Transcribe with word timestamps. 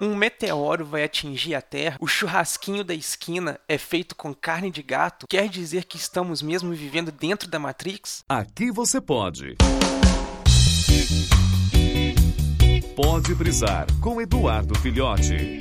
Um 0.00 0.14
meteoro 0.14 0.84
vai 0.84 1.04
atingir 1.04 1.54
a 1.54 1.62
Terra, 1.62 1.96
o 2.00 2.06
churrasquinho 2.06 2.84
da 2.84 2.92
esquina 2.92 3.58
é 3.66 3.78
feito 3.78 4.14
com 4.14 4.34
carne 4.34 4.70
de 4.70 4.82
gato, 4.82 5.26
quer 5.26 5.48
dizer 5.48 5.84
que 5.84 5.96
estamos 5.96 6.42
mesmo 6.42 6.72
vivendo 6.72 7.10
dentro 7.10 7.48
da 7.48 7.58
Matrix? 7.58 8.22
Aqui 8.28 8.70
você 8.70 9.00
pode. 9.00 9.56
Pode 12.94 13.34
brisar 13.34 13.86
com 14.02 14.20
Eduardo 14.20 14.78
Filhote. 14.78 15.58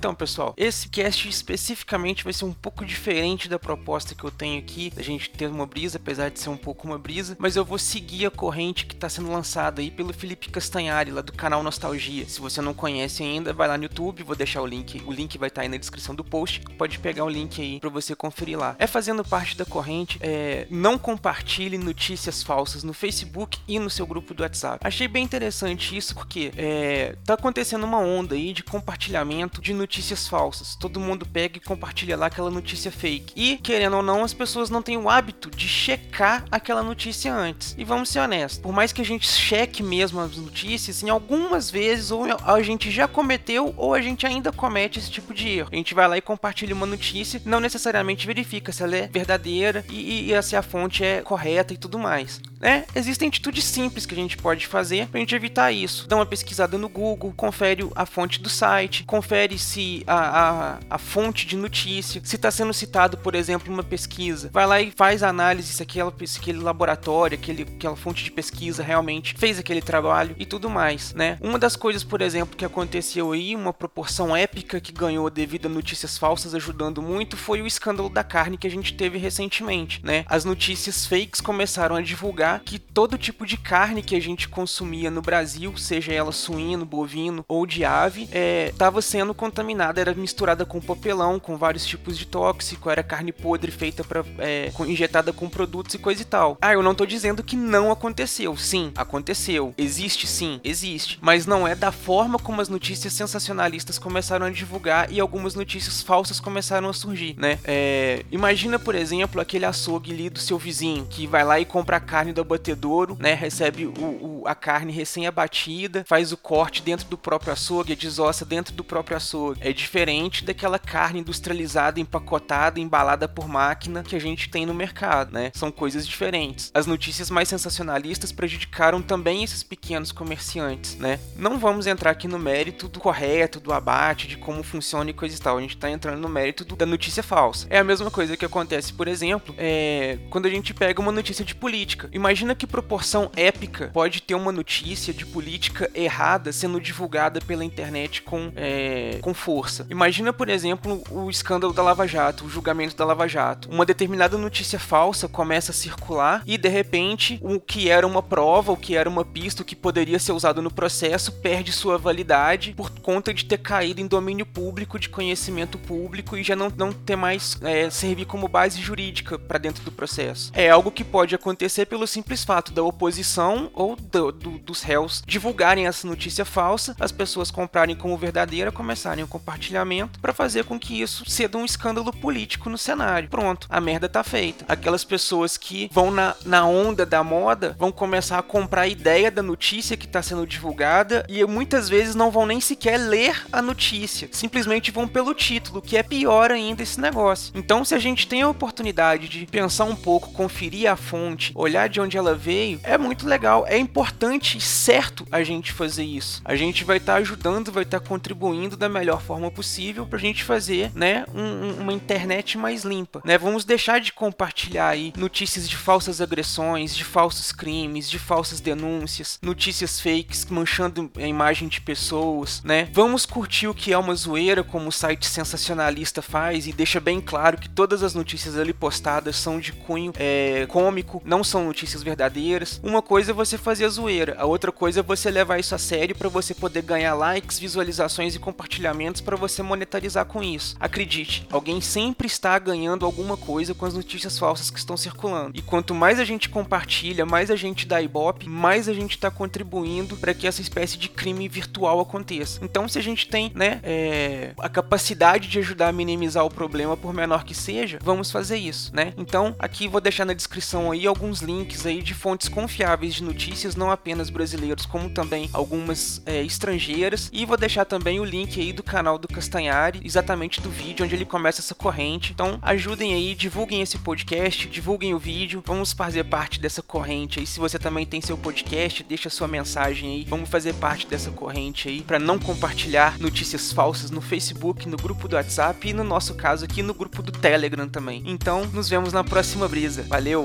Então, 0.00 0.14
pessoal, 0.14 0.54
esse 0.56 0.88
cast 0.88 1.28
especificamente 1.28 2.24
vai 2.24 2.32
ser 2.32 2.46
um 2.46 2.54
pouco 2.54 2.86
diferente 2.86 3.50
da 3.50 3.58
proposta 3.58 4.14
que 4.14 4.24
eu 4.24 4.30
tenho 4.30 4.58
aqui, 4.58 4.88
da 4.88 5.02
gente 5.02 5.28
ter 5.28 5.46
uma 5.46 5.66
brisa, 5.66 5.98
apesar 5.98 6.30
de 6.30 6.40
ser 6.40 6.48
um 6.48 6.56
pouco 6.56 6.86
uma 6.86 6.98
brisa, 6.98 7.36
mas 7.38 7.54
eu 7.54 7.66
vou 7.66 7.78
seguir 7.78 8.24
a 8.24 8.30
corrente 8.30 8.86
que 8.86 8.94
está 8.94 9.10
sendo 9.10 9.30
lançada 9.30 9.82
aí 9.82 9.90
pelo 9.90 10.14
Felipe 10.14 10.48
Castanhari, 10.48 11.10
lá 11.10 11.20
do 11.20 11.34
canal 11.34 11.62
Nostalgia. 11.62 12.26
Se 12.26 12.40
você 12.40 12.62
não 12.62 12.72
conhece 12.72 13.22
ainda, 13.22 13.52
vai 13.52 13.68
lá 13.68 13.76
no 13.76 13.82
YouTube, 13.82 14.22
vou 14.22 14.34
deixar 14.34 14.62
o 14.62 14.66
link, 14.66 15.02
o 15.04 15.12
link 15.12 15.36
vai 15.36 15.48
estar 15.48 15.60
tá 15.60 15.66
aí 15.66 15.68
na 15.68 15.76
descrição 15.76 16.14
do 16.14 16.24
post, 16.24 16.62
pode 16.78 16.98
pegar 16.98 17.26
o 17.26 17.28
link 17.28 17.60
aí 17.60 17.78
para 17.78 17.90
você 17.90 18.16
conferir 18.16 18.58
lá. 18.58 18.76
É 18.78 18.86
fazendo 18.86 19.22
parte 19.22 19.54
da 19.54 19.66
corrente, 19.66 20.18
é, 20.22 20.66
não 20.70 20.96
compartilhe 20.96 21.76
notícias 21.76 22.42
falsas 22.42 22.82
no 22.82 22.94
Facebook 22.94 23.58
e 23.68 23.78
no 23.78 23.90
seu 23.90 24.06
grupo 24.06 24.32
do 24.32 24.42
WhatsApp. 24.42 24.78
Achei 24.82 25.06
bem 25.06 25.24
interessante 25.24 25.94
isso 25.94 26.14
porque 26.14 26.52
é, 26.56 27.16
tá 27.22 27.34
acontecendo 27.34 27.84
uma 27.84 27.98
onda 27.98 28.34
aí 28.34 28.54
de 28.54 28.62
compartilhamento 28.62 29.60
de 29.60 29.74
notícias 29.74 29.89
notícias 29.90 30.28
falsas. 30.28 30.76
Todo 30.76 31.00
mundo 31.00 31.26
pega 31.26 31.56
e 31.56 31.60
compartilha 31.60 32.16
lá 32.16 32.26
aquela 32.26 32.48
notícia 32.48 32.92
fake. 32.92 33.32
E, 33.34 33.56
querendo 33.56 33.96
ou 33.96 34.02
não, 34.02 34.22
as 34.22 34.32
pessoas 34.32 34.70
não 34.70 34.80
têm 34.80 34.96
o 34.96 35.10
hábito 35.10 35.50
de 35.50 35.66
checar 35.66 36.44
aquela 36.48 36.80
notícia 36.80 37.34
antes. 37.34 37.74
E 37.76 37.82
vamos 37.82 38.08
ser 38.08 38.20
honestos, 38.20 38.60
por 38.60 38.72
mais 38.72 38.92
que 38.92 39.02
a 39.02 39.04
gente 39.04 39.26
cheque 39.26 39.82
mesmo 39.82 40.20
as 40.20 40.36
notícias, 40.36 41.02
em 41.02 41.10
algumas 41.10 41.70
vezes 41.70 42.12
ou 42.12 42.24
a 42.24 42.62
gente 42.62 42.88
já 42.88 43.08
cometeu 43.08 43.74
ou 43.76 43.92
a 43.92 44.00
gente 44.00 44.24
ainda 44.24 44.52
comete 44.52 45.00
esse 45.00 45.10
tipo 45.10 45.34
de 45.34 45.48
erro. 45.48 45.70
A 45.72 45.76
gente 45.76 45.92
vai 45.92 46.06
lá 46.06 46.16
e 46.16 46.22
compartilha 46.22 46.74
uma 46.74 46.86
notícia, 46.86 47.42
não 47.44 47.58
necessariamente 47.58 48.28
verifica 48.28 48.70
se 48.70 48.84
ela 48.84 48.96
é 48.96 49.08
verdadeira 49.08 49.84
e, 49.90 50.30
e 50.30 50.42
se 50.42 50.54
a 50.54 50.62
fonte 50.62 51.02
é 51.02 51.20
correta 51.22 51.74
e 51.74 51.76
tudo 51.76 51.98
mais. 51.98 52.40
Né? 52.60 52.84
Existem 52.94 53.28
atitudes 53.28 53.64
simples 53.64 54.04
que 54.04 54.14
a 54.14 54.18
gente 54.18 54.36
pode 54.36 54.66
fazer 54.66 55.06
para 55.06 55.18
a 55.18 55.20
gente 55.20 55.34
evitar 55.34 55.72
isso. 55.72 56.06
Dá 56.06 56.16
uma 56.16 56.26
pesquisada 56.26 56.76
no 56.76 56.90
Google, 56.90 57.32
confere 57.34 57.88
a 57.94 58.04
fonte 58.04 58.38
do 58.38 58.50
site, 58.50 59.02
confere 59.04 59.58
se 59.58 60.04
a, 60.06 60.40
a, 60.40 60.78
a 60.90 60.98
fonte 60.98 61.46
de 61.46 61.56
notícia, 61.56 62.20
se 62.22 62.36
está 62.36 62.50
sendo 62.50 62.74
citado, 62.74 63.16
por 63.16 63.34
exemplo, 63.34 63.72
uma 63.72 63.82
pesquisa, 63.82 64.50
vai 64.52 64.66
lá 64.66 64.80
e 64.80 64.90
faz 64.90 65.22
a 65.22 65.28
análise 65.28 65.72
se, 65.72 65.82
aquela, 65.82 66.12
se 66.26 66.38
aquele 66.38 66.58
laboratório, 66.58 67.38
aquele, 67.38 67.62
aquela 67.62 67.96
fonte 67.96 68.22
de 68.22 68.30
pesquisa 68.30 68.82
realmente 68.82 69.34
fez 69.38 69.58
aquele 69.58 69.80
trabalho 69.80 70.36
e 70.38 70.44
tudo 70.44 70.68
mais, 70.68 71.14
né? 71.14 71.38
Uma 71.40 71.58
das 71.58 71.76
coisas, 71.76 72.04
por 72.04 72.20
exemplo, 72.20 72.56
que 72.56 72.64
aconteceu 72.64 73.32
aí, 73.32 73.56
uma 73.56 73.72
proporção 73.72 74.36
épica 74.36 74.80
que 74.80 74.92
ganhou 74.92 75.30
devido 75.30 75.66
a 75.66 75.70
notícias 75.70 76.18
falsas 76.18 76.54
ajudando 76.54 77.00
muito, 77.00 77.38
foi 77.38 77.62
o 77.62 77.66
escândalo 77.66 78.10
da 78.10 78.22
carne 78.22 78.58
que 78.58 78.66
a 78.66 78.70
gente 78.70 78.94
teve 78.94 79.16
recentemente, 79.16 80.04
né? 80.04 80.24
As 80.28 80.44
notícias 80.44 81.06
fakes 81.06 81.40
começaram 81.40 81.96
a 81.96 82.02
divulgar 82.02 82.49
que 82.58 82.78
todo 82.78 83.16
tipo 83.16 83.46
de 83.46 83.56
carne 83.56 84.02
que 84.02 84.16
a 84.16 84.20
gente 84.20 84.48
consumia 84.48 85.10
no 85.10 85.22
Brasil, 85.22 85.76
seja 85.76 86.12
ela 86.12 86.32
suíno, 86.32 86.84
bovino 86.84 87.44
ou 87.46 87.66
de 87.66 87.84
ave, 87.84 88.28
estava 88.70 88.98
é, 88.98 89.02
sendo 89.02 89.34
contaminada 89.34 89.60
contaminada, 89.60 90.00
era 90.00 90.14
misturada 90.14 90.64
com 90.64 90.80
papelão, 90.80 91.38
com 91.38 91.56
vários 91.56 91.84
tipos 91.86 92.18
de 92.18 92.26
tóxico, 92.26 92.90
era 92.90 93.02
carne 93.02 93.32
podre 93.32 93.70
feita 93.70 94.02
para 94.02 94.24
é, 94.38 94.72
injetada 94.86 95.32
com 95.32 95.48
produtos 95.48 95.94
e 95.94 95.98
coisa 95.98 96.22
e 96.22 96.24
tal. 96.24 96.58
Ah, 96.60 96.72
eu 96.72 96.82
não 96.82 96.94
tô 96.94 97.04
dizendo 97.06 97.42
que 97.42 97.56
não 97.56 97.90
aconteceu. 97.90 98.56
Sim, 98.56 98.92
aconteceu. 98.96 99.74
Existe 99.76 100.26
sim, 100.26 100.60
existe. 100.64 101.18
Mas 101.20 101.46
não 101.46 101.66
é 101.66 101.74
da 101.74 101.92
forma 101.92 102.38
como 102.38 102.60
as 102.60 102.68
notícias 102.68 103.12
sensacionalistas 103.12 103.98
começaram 103.98 104.46
a 104.46 104.50
divulgar 104.50 105.10
e 105.10 105.20
algumas 105.20 105.54
notícias 105.54 106.02
falsas 106.02 106.40
começaram 106.40 106.88
a 106.88 106.92
surgir, 106.92 107.34
né? 107.38 107.58
É, 107.64 108.24
imagina, 108.30 108.78
por 108.78 108.94
exemplo, 108.94 109.40
aquele 109.40 109.64
açougue 109.64 110.12
ali 110.12 110.30
do 110.30 110.38
seu 110.38 110.58
vizinho 110.58 111.06
que 111.08 111.26
vai 111.26 111.44
lá 111.44 111.60
e 111.60 111.64
compra 111.64 111.96
a 111.96 112.00
carne 112.00 112.32
do 112.32 112.39
abatedouro, 112.40 113.16
né? 113.18 113.34
Recebe 113.34 113.86
o, 113.86 113.92
o, 113.92 114.42
a 114.46 114.54
carne 114.54 114.92
recém-abatida, 114.92 116.04
faz 116.06 116.32
o 116.32 116.36
corte 116.36 116.82
dentro 116.82 117.06
do 117.08 117.18
próprio 117.18 117.52
açougue, 117.52 117.94
desossa 117.94 118.44
dentro 118.44 118.74
do 118.74 118.84
próprio 118.84 119.16
açougue 119.16 119.60
é 119.60 119.72
diferente 119.72 120.44
daquela 120.44 120.78
carne 120.78 121.20
industrializada, 121.20 122.00
empacotada, 122.00 122.80
embalada 122.80 123.28
por 123.28 123.48
máquina 123.48 124.02
que 124.02 124.16
a 124.16 124.20
gente 124.20 124.48
tem 124.48 124.66
no 124.66 124.74
mercado, 124.74 125.32
né? 125.32 125.50
São 125.54 125.70
coisas 125.70 126.06
diferentes. 126.06 126.70
As 126.74 126.86
notícias 126.86 127.30
mais 127.30 127.48
sensacionalistas 127.48 128.32
prejudicaram 128.32 129.02
também 129.02 129.44
esses 129.44 129.62
pequenos 129.62 130.12
comerciantes, 130.12 130.96
né? 130.96 131.18
Não 131.36 131.58
vamos 131.58 131.86
entrar 131.86 132.10
aqui 132.10 132.28
no 132.28 132.38
mérito 132.38 132.88
do 132.88 133.00
correto, 133.00 133.60
do 133.60 133.72
abate, 133.72 134.26
de 134.26 134.36
como 134.36 134.62
funciona 134.62 135.10
e 135.10 135.14
coisa 135.14 135.36
e 135.36 135.38
tal. 135.38 135.58
A 135.58 135.60
gente 135.60 135.76
tá 135.76 135.90
entrando 135.90 136.20
no 136.20 136.28
mérito 136.28 136.64
do, 136.64 136.76
da 136.76 136.86
notícia 136.86 137.22
falsa. 137.22 137.66
É 137.70 137.78
a 137.78 137.84
mesma 137.84 138.10
coisa 138.10 138.36
que 138.36 138.44
acontece, 138.44 138.92
por 138.92 139.08
exemplo, 139.08 139.54
é, 139.58 140.18
quando 140.30 140.46
a 140.46 140.50
gente 140.50 140.74
pega 140.74 141.00
uma 141.00 141.12
notícia 141.12 141.44
de 141.44 141.54
política. 141.54 142.08
Imagina 142.12 142.29
que 142.54 142.66
proporção 142.66 143.28
épica 143.34 143.90
pode 143.92 144.22
ter 144.22 144.34
uma 144.36 144.52
notícia 144.52 145.12
de 145.12 145.26
política 145.26 145.90
errada 145.92 146.52
sendo 146.52 146.80
divulgada 146.80 147.40
pela 147.40 147.64
internet 147.64 148.22
com, 148.22 148.52
é, 148.54 149.18
com 149.20 149.34
força. 149.34 149.84
Imagina, 149.90 150.32
por 150.32 150.48
exemplo, 150.48 151.02
o 151.10 151.28
escândalo 151.28 151.72
da 151.72 151.82
Lava 151.82 152.06
Jato, 152.06 152.44
o 152.44 152.48
julgamento 152.48 152.96
da 152.96 153.04
Lava 153.04 153.26
Jato. 153.26 153.68
Uma 153.68 153.84
determinada 153.84 154.38
notícia 154.38 154.78
falsa 154.78 155.26
começa 155.26 155.72
a 155.72 155.74
circular 155.74 156.44
e 156.46 156.56
de 156.56 156.68
repente 156.68 157.40
o 157.42 157.58
que 157.58 157.90
era 157.90 158.06
uma 158.06 158.22
prova, 158.22 158.70
o 158.70 158.76
que 158.76 158.96
era 158.96 159.08
uma 159.08 159.24
pista, 159.24 159.62
o 159.62 159.64
que 159.64 159.74
poderia 159.74 160.18
ser 160.20 160.30
usado 160.32 160.62
no 160.62 160.70
processo 160.70 161.32
perde 161.32 161.72
sua 161.72 161.98
validade 161.98 162.74
por 162.76 162.90
conta 162.90 163.34
de 163.34 163.44
ter 163.44 163.58
caído 163.58 164.00
em 164.00 164.06
domínio 164.06 164.46
público, 164.46 165.00
de 165.00 165.08
conhecimento 165.08 165.78
público 165.78 166.36
e 166.36 166.44
já 166.44 166.54
não, 166.54 166.70
não 166.76 166.92
ter 166.92 167.16
mais 167.16 167.58
é, 167.62 167.90
servir 167.90 168.24
como 168.24 168.46
base 168.46 168.80
jurídica 168.80 169.36
para 169.36 169.58
dentro 169.58 169.82
do 169.82 169.90
processo. 169.90 170.52
É 170.54 170.70
algo 170.70 170.92
que 170.92 171.02
pode 171.02 171.34
acontecer 171.34 171.86
pelo 171.86 172.06
simples 172.06 172.19
fato 172.50 172.72
da 172.72 172.82
oposição 172.82 173.70
ou 173.74 173.96
do, 173.96 174.32
do, 174.32 174.58
dos 174.58 174.82
réus 174.82 175.22
divulgarem 175.26 175.86
essa 175.86 176.06
notícia 176.06 176.44
falsa, 176.44 176.96
as 176.98 177.12
pessoas 177.12 177.50
comprarem 177.50 177.96
como 177.96 178.16
verdadeira, 178.16 178.72
começarem 178.72 179.24
a 179.24 179.26
compartilhamento 179.26 180.18
para 180.20 180.32
fazer 180.32 180.64
com 180.64 180.78
que 180.78 181.00
isso 181.00 181.28
ceda 181.28 181.58
um 181.58 181.64
escândalo 181.64 182.12
político 182.12 182.68
no 182.68 182.78
cenário. 182.78 183.28
Pronto, 183.28 183.66
a 183.70 183.80
merda 183.80 184.08
tá 184.08 184.22
feita. 184.22 184.64
Aquelas 184.68 185.04
pessoas 185.04 185.56
que 185.56 185.88
vão 185.92 186.10
na, 186.10 186.34
na 186.44 186.66
onda 186.66 187.06
da 187.06 187.22
moda 187.22 187.76
vão 187.78 187.92
começar 187.92 188.38
a 188.38 188.42
comprar 188.42 188.82
a 188.82 188.88
ideia 188.88 189.30
da 189.30 189.42
notícia 189.42 189.96
que 189.96 190.06
está 190.06 190.22
sendo 190.22 190.46
divulgada 190.46 191.24
e 191.28 191.44
muitas 191.44 191.88
vezes 191.88 192.14
não 192.14 192.30
vão 192.30 192.46
nem 192.46 192.60
sequer 192.60 192.98
ler 192.98 193.46
a 193.52 193.62
notícia, 193.62 194.28
simplesmente 194.32 194.90
vão 194.90 195.06
pelo 195.06 195.34
título, 195.34 195.82
que 195.82 195.96
é 195.96 196.02
pior 196.02 196.50
ainda 196.50 196.82
esse 196.82 197.00
negócio. 197.00 197.52
Então, 197.54 197.84
se 197.84 197.94
a 197.94 197.98
gente 197.98 198.26
tem 198.26 198.42
a 198.42 198.48
oportunidade 198.48 199.28
de 199.28 199.46
pensar 199.46 199.84
um 199.84 199.96
pouco, 199.96 200.32
conferir 200.32 200.90
a 200.90 200.96
fonte, 200.96 201.52
olhar 201.54 201.88
de 201.88 202.00
onde 202.00 202.09
ela 202.16 202.34
veio, 202.34 202.80
é 202.82 202.96
muito 202.96 203.26
legal, 203.26 203.64
é 203.66 203.78
importante 203.78 204.58
e 204.58 204.60
certo 204.60 205.26
a 205.30 205.42
gente 205.42 205.72
fazer 205.72 206.04
isso. 206.04 206.40
A 206.44 206.54
gente 206.56 206.84
vai 206.84 206.96
estar 206.98 207.14
tá 207.14 207.18
ajudando, 207.18 207.72
vai 207.72 207.82
estar 207.82 208.00
tá 208.00 208.06
contribuindo 208.06 208.76
da 208.76 208.88
melhor 208.88 209.20
forma 209.20 209.50
possível 209.50 210.06
para 210.06 210.18
a 210.18 210.20
gente 210.20 210.44
fazer, 210.44 210.90
né, 210.94 211.24
um, 211.34 211.82
uma 211.82 211.92
internet 211.92 212.56
mais 212.58 212.84
limpa, 212.84 213.20
né? 213.24 213.38
Vamos 213.38 213.64
deixar 213.64 214.00
de 214.00 214.12
compartilhar 214.12 214.88
aí 214.88 215.12
notícias 215.16 215.68
de 215.68 215.76
falsas 215.76 216.20
agressões, 216.20 216.94
de 216.94 217.04
falsos 217.04 217.52
crimes, 217.52 218.08
de 218.08 218.18
falsas 218.18 218.60
denúncias, 218.60 219.38
notícias 219.42 220.00
fakes 220.00 220.44
manchando 220.46 221.10
a 221.16 221.26
imagem 221.26 221.68
de 221.68 221.80
pessoas, 221.80 222.62
né? 222.62 222.88
Vamos 222.92 223.26
curtir 223.26 223.68
o 223.68 223.74
que 223.74 223.92
é 223.92 223.98
uma 223.98 224.14
zoeira, 224.14 224.62
como 224.62 224.88
o 224.88 224.92
site 224.92 225.26
sensacionalista 225.26 226.22
faz 226.22 226.66
e 226.66 226.72
deixa 226.72 227.00
bem 227.00 227.20
claro 227.20 227.58
que 227.58 227.68
todas 227.68 228.02
as 228.02 228.14
notícias 228.14 228.56
ali 228.56 228.72
postadas 228.72 229.36
são 229.36 229.58
de 229.58 229.72
cunho 229.72 230.12
é, 230.16 230.66
cômico, 230.68 231.22
não 231.24 231.42
são 231.42 231.64
notícias 231.64 231.89
verdadeiras. 232.02 232.80
Uma 232.82 233.02
coisa 233.02 233.32
é 233.32 233.34
você 233.34 233.58
fazer 233.58 233.88
zoeira, 233.88 234.36
a 234.38 234.46
outra 234.46 234.72
coisa 234.72 235.00
é 235.00 235.02
você 235.02 235.30
levar 235.30 235.58
isso 235.58 235.74
a 235.74 235.78
sério 235.78 236.14
para 236.14 236.28
você 236.28 236.54
poder 236.54 236.82
ganhar 236.82 237.14
likes, 237.14 237.58
visualizações 237.58 238.34
e 238.34 238.38
compartilhamentos 238.38 239.20
para 239.20 239.36
você 239.36 239.62
monetarizar 239.62 240.24
com 240.24 240.42
isso. 240.42 240.76
Acredite, 240.78 241.46
alguém 241.50 241.80
sempre 241.80 242.26
está 242.26 242.58
ganhando 242.58 243.04
alguma 243.04 243.36
coisa 243.36 243.74
com 243.74 243.86
as 243.86 243.94
notícias 243.94 244.38
falsas 244.38 244.70
que 244.70 244.78
estão 244.78 244.96
circulando. 244.96 245.58
E 245.58 245.62
quanto 245.62 245.94
mais 245.94 246.18
a 246.18 246.24
gente 246.24 246.48
compartilha, 246.48 247.26
mais 247.26 247.50
a 247.50 247.56
gente 247.56 247.86
dá 247.86 248.00
ibope, 248.00 248.48
mais 248.48 248.88
a 248.88 248.92
gente 248.92 249.12
está 249.12 249.30
contribuindo 249.30 250.16
para 250.16 250.34
que 250.34 250.46
essa 250.46 250.60
espécie 250.60 250.96
de 250.96 251.08
crime 251.08 251.48
virtual 251.48 252.00
aconteça. 252.00 252.60
Então, 252.62 252.88
se 252.88 252.98
a 252.98 253.02
gente 253.02 253.28
tem, 253.28 253.50
né, 253.54 253.80
é, 253.82 254.52
a 254.58 254.68
capacidade 254.68 255.48
de 255.48 255.58
ajudar 255.58 255.88
a 255.88 255.92
minimizar 255.92 256.44
o 256.44 256.50
problema, 256.50 256.96
por 256.96 257.12
menor 257.12 257.44
que 257.44 257.54
seja, 257.54 257.98
vamos 258.02 258.30
fazer 258.30 258.56
isso, 258.56 258.94
né? 258.94 259.12
Então, 259.16 259.54
aqui 259.58 259.88
vou 259.88 260.00
deixar 260.00 260.24
na 260.24 260.32
descrição 260.32 260.90
aí 260.90 261.06
alguns 261.06 261.40
links 261.40 261.79
aí 261.86 262.02
de 262.02 262.14
fontes 262.14 262.48
confiáveis 262.48 263.14
de 263.14 263.22
notícias, 263.22 263.76
não 263.76 263.90
apenas 263.90 264.30
brasileiros, 264.30 264.86
como 264.86 265.10
também 265.10 265.48
algumas 265.52 266.22
é, 266.26 266.42
estrangeiras. 266.42 267.30
E 267.32 267.44
vou 267.44 267.56
deixar 267.56 267.84
também 267.84 268.20
o 268.20 268.24
link 268.24 268.60
aí 268.60 268.72
do 268.72 268.82
canal 268.82 269.18
do 269.18 269.28
Castanhari, 269.28 270.00
exatamente 270.04 270.60
do 270.60 270.70
vídeo 270.70 271.04
onde 271.04 271.14
ele 271.14 271.24
começa 271.24 271.60
essa 271.60 271.74
corrente. 271.74 272.32
Então 272.32 272.58
ajudem 272.62 273.14
aí, 273.14 273.34
divulguem 273.34 273.82
esse 273.82 273.98
podcast, 273.98 274.68
divulguem 274.68 275.14
o 275.14 275.18
vídeo, 275.18 275.62
vamos 275.64 275.92
fazer 275.92 276.24
parte 276.24 276.60
dessa 276.60 276.82
corrente 276.82 277.40
aí. 277.40 277.46
Se 277.46 277.58
você 277.58 277.78
também 277.78 278.06
tem 278.06 278.20
seu 278.20 278.36
podcast, 278.36 279.02
deixa 279.02 279.30
sua 279.30 279.48
mensagem 279.48 280.10
aí, 280.10 280.24
vamos 280.28 280.48
fazer 280.48 280.74
parte 280.74 281.06
dessa 281.06 281.30
corrente 281.30 281.88
aí 281.88 282.02
para 282.02 282.18
não 282.18 282.38
compartilhar 282.38 283.18
notícias 283.18 283.72
falsas 283.72 284.10
no 284.10 284.20
Facebook, 284.20 284.88
no 284.88 284.96
grupo 284.96 285.28
do 285.28 285.36
WhatsApp 285.36 285.88
e 285.88 285.92
no 285.92 286.04
nosso 286.04 286.34
caso 286.34 286.64
aqui 286.64 286.82
no 286.82 286.94
grupo 286.94 287.22
do 287.22 287.32
Telegram 287.32 287.88
também. 287.88 288.22
Então, 288.26 288.66
nos 288.66 288.88
vemos 288.88 289.12
na 289.12 289.24
próxima 289.24 289.68
brisa. 289.68 290.02
Valeu! 290.08 290.44